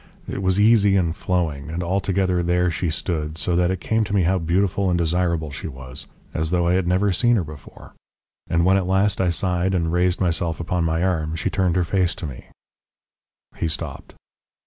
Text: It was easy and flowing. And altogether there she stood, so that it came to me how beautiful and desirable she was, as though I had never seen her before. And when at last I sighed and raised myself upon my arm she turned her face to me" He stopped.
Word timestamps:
It 0.27 0.41
was 0.41 0.59
easy 0.59 0.95
and 0.97 1.15
flowing. 1.15 1.69
And 1.69 1.83
altogether 1.83 2.41
there 2.41 2.71
she 2.71 2.89
stood, 2.89 3.37
so 3.37 3.55
that 3.55 3.69
it 3.69 3.79
came 3.79 4.03
to 4.05 4.15
me 4.15 4.23
how 4.23 4.39
beautiful 4.39 4.89
and 4.89 4.97
desirable 4.97 5.51
she 5.51 5.67
was, 5.67 6.07
as 6.33 6.49
though 6.49 6.65
I 6.67 6.73
had 6.73 6.87
never 6.87 7.11
seen 7.11 7.35
her 7.35 7.43
before. 7.43 7.93
And 8.49 8.65
when 8.65 8.77
at 8.77 8.87
last 8.87 9.21
I 9.21 9.29
sighed 9.29 9.75
and 9.75 9.93
raised 9.93 10.19
myself 10.19 10.59
upon 10.59 10.85
my 10.85 11.03
arm 11.03 11.35
she 11.35 11.51
turned 11.51 11.75
her 11.75 11.83
face 11.83 12.15
to 12.15 12.25
me" 12.25 12.47
He 13.59 13.67
stopped. 13.67 14.15